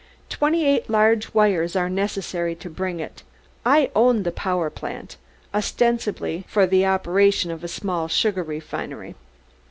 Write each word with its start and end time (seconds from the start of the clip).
Twenty 0.29 0.65
eight 0.65 0.89
large 0.89 1.31
wires 1.31 1.75
are 1.75 1.87
necessary 1.87 2.55
to 2.55 2.71
bring 2.71 2.99
it; 2.99 3.21
I 3.63 3.91
own 3.95 4.23
the 4.23 4.31
power 4.31 4.71
plant, 4.71 5.15
ostensibly 5.53 6.43
for 6.47 6.65
the 6.65 6.87
operation 6.87 7.51
of 7.51 7.63
a 7.63 7.67
small 7.67 8.07
sugar 8.07 8.41
refinery. 8.41 9.13